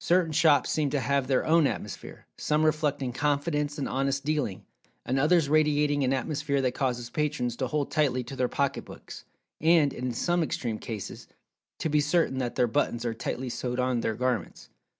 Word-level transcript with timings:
Certain 0.00 0.32
shops 0.32 0.68
seem 0.68 0.90
to 0.90 0.98
have 0.98 1.28
their 1.28 1.46
own 1.46 1.64
atmosphere—some 1.68 2.66
reflecting 2.66 3.12
confidence 3.12 3.78
and 3.78 3.88
honest 3.88 4.24
dealing, 4.24 4.64
and 5.06 5.16
others 5.16 5.48
radiating 5.48 6.02
an 6.02 6.12
atmosphere 6.12 6.60
that 6.60 6.74
causes 6.74 7.08
patrons 7.08 7.54
to 7.54 7.68
hold 7.68 7.88
tightly 7.88 8.24
to 8.24 8.34
their 8.34 8.48
pocketbooks, 8.48 9.24
and, 9.60 9.92
in 9.92 10.12
some 10.12 10.42
extreme 10.42 10.80
cases, 10.80 11.28
to 11.78 11.88
be 11.88 12.00
certain 12.00 12.38
that 12.38 12.56
their 12.56 12.66
buttons 12.66 13.04
are 13.04 13.14
tightly 13.14 13.48
sewed 13.48 13.78
on 13.78 14.00
their 14.00 14.16
garments. 14.16 14.70